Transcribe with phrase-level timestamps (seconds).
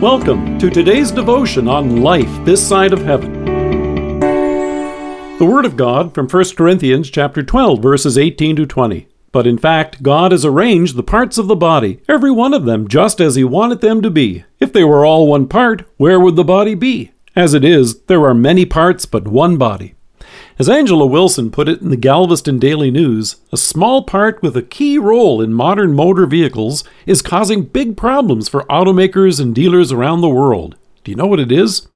[0.00, 3.44] Welcome to today's devotion on life this side of heaven.
[5.36, 9.08] The Word of God from 1 Corinthians chapter 12 verses 18 to 20.
[9.30, 12.88] But in fact, God has arranged the parts of the body, every one of them
[12.88, 14.44] just as he wanted them to be.
[14.58, 17.12] If they were all one part, where would the body be?
[17.36, 19.96] As it is, there are many parts but one body.
[20.60, 24.62] As Angela Wilson put it in the Galveston Daily News, a small part with a
[24.62, 30.20] key role in modern motor vehicles is causing big problems for automakers and dealers around
[30.20, 30.76] the world.
[31.02, 31.88] Do you know what it is?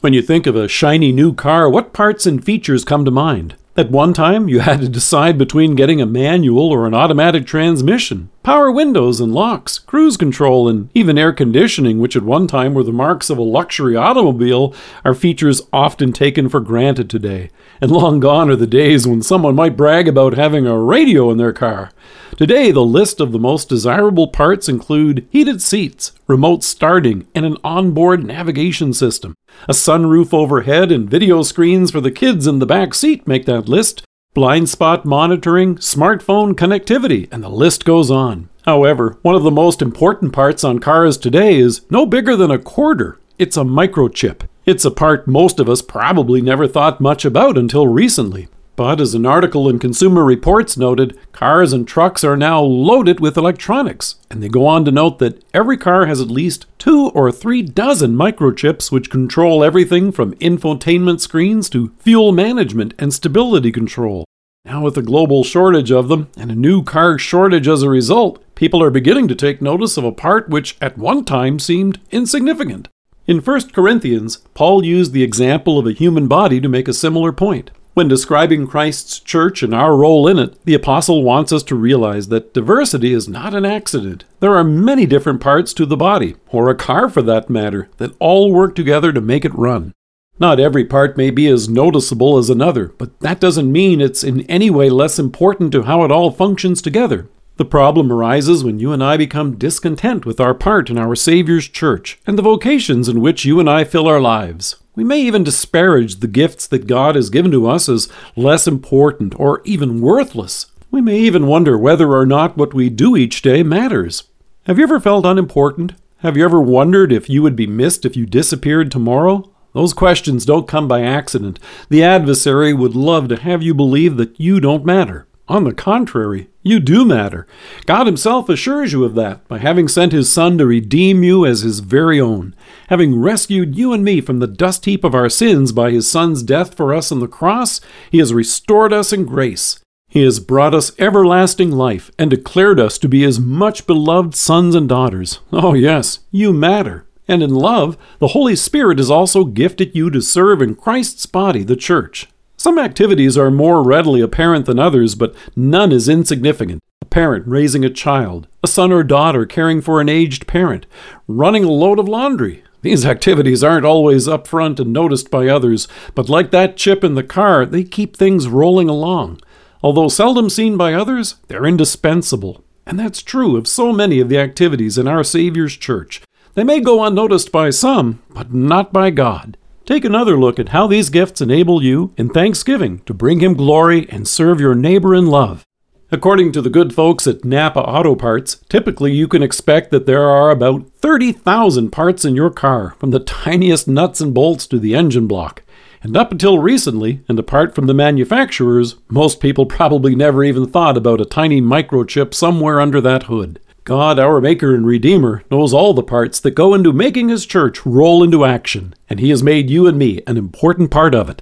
[0.00, 3.54] When you think of a shiny new car, what parts and features come to mind?
[3.76, 8.30] At one time, you had to decide between getting a manual or an automatic transmission,
[8.42, 12.82] power windows and locks, cruise control, and even air conditioning, which at one time were
[12.82, 14.74] the marks of a luxury automobile,
[15.04, 17.50] are features often taken for granted today.
[17.80, 21.38] And long gone are the days when someone might brag about having a radio in
[21.38, 21.90] their car.
[22.36, 27.56] Today, the list of the most desirable parts include heated seats, remote starting, and an
[27.62, 29.34] onboard navigation system.
[29.68, 33.68] A sunroof overhead and video screens for the kids in the back seat make that
[33.68, 34.04] list.
[34.38, 38.48] Blind spot monitoring, smartphone connectivity, and the list goes on.
[38.62, 42.56] However, one of the most important parts on cars today is no bigger than a
[42.60, 43.18] quarter.
[43.36, 44.42] It's a microchip.
[44.64, 48.46] It's a part most of us probably never thought much about until recently.
[48.78, 53.36] But as an article in Consumer Reports noted, cars and trucks are now loaded with
[53.36, 57.32] electronics, and they go on to note that every car has at least two or
[57.32, 64.24] three dozen microchips which control everything from infotainment screens to fuel management and stability control.
[64.64, 68.40] Now, with a global shortage of them and a new car shortage as a result,
[68.54, 72.86] people are beginning to take notice of a part which at one time seemed insignificant.
[73.26, 77.32] In 1 Corinthians, Paul used the example of a human body to make a similar
[77.32, 77.72] point.
[77.98, 82.28] When describing Christ's church and our role in it, the apostle wants us to realize
[82.28, 84.24] that diversity is not an accident.
[84.38, 88.14] There are many different parts to the body, or a car for that matter, that
[88.20, 89.94] all work together to make it run.
[90.38, 94.42] Not every part may be as noticeable as another, but that doesn't mean it's in
[94.42, 97.28] any way less important to how it all functions together.
[97.58, 101.66] The problem arises when you and I become discontent with our part in our Savior's
[101.66, 104.76] church and the vocations in which you and I fill our lives.
[104.94, 109.34] We may even disparage the gifts that God has given to us as less important
[109.40, 110.66] or even worthless.
[110.92, 114.22] We may even wonder whether or not what we do each day matters.
[114.66, 115.94] Have you ever felt unimportant?
[116.18, 119.50] Have you ever wondered if you would be missed if you disappeared tomorrow?
[119.72, 121.58] Those questions don't come by accident.
[121.88, 125.27] The adversary would love to have you believe that you don't matter.
[125.48, 127.46] On the contrary, you do matter.
[127.86, 131.62] God Himself assures you of that by having sent His Son to redeem you as
[131.62, 132.54] His very own,
[132.88, 136.42] having rescued you and me from the dust heap of our sins by His Son's
[136.42, 137.80] death for us on the cross.
[138.10, 139.80] He has restored us in grace.
[140.10, 144.74] He has brought us everlasting life and declared us to be His much beloved sons
[144.74, 145.40] and daughters.
[145.50, 147.06] Oh, yes, you matter.
[147.26, 151.62] And in love, the Holy Spirit has also gifted you to serve in Christ's body,
[151.62, 152.28] the church.
[152.60, 156.82] Some activities are more readily apparent than others, but none is insignificant.
[157.00, 160.84] A parent raising a child, a son or daughter caring for an aged parent,
[161.28, 162.64] running a load of laundry.
[162.82, 165.86] These activities aren't always up front and noticed by others,
[166.16, 169.40] but like that chip in the car, they keep things rolling along.
[169.80, 172.64] Although seldom seen by others, they're indispensable.
[172.84, 176.22] And that's true of so many of the activities in our Savior's church.
[176.54, 179.56] They may go unnoticed by some, but not by God.
[179.88, 184.06] Take another look at how these gifts enable you, in thanksgiving, to bring Him glory
[184.10, 185.64] and serve your neighbor in love.
[186.12, 190.28] According to the good folks at Napa Auto Parts, typically you can expect that there
[190.28, 194.94] are about 30,000 parts in your car, from the tiniest nuts and bolts to the
[194.94, 195.62] engine block.
[196.02, 200.98] And up until recently, and apart from the manufacturers, most people probably never even thought
[200.98, 203.58] about a tiny microchip somewhere under that hood.
[203.88, 207.86] God, our Maker and Redeemer, knows all the parts that go into making His church
[207.86, 211.40] roll into action, and He has made you and me an important part of it.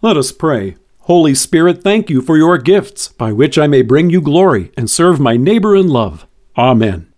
[0.00, 0.76] Let us pray.
[1.00, 4.88] Holy Spirit, thank you for your gifts, by which I may bring you glory and
[4.88, 6.28] serve my neighbor in love.
[6.56, 7.12] Amen.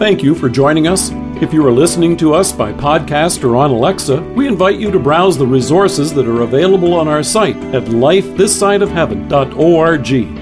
[0.00, 1.12] Thank you for joining us.
[1.40, 4.98] If you are listening to us by podcast or on Alexa, we invite you to
[4.98, 10.41] browse the resources that are available on our site at lifethissideofheaven.org.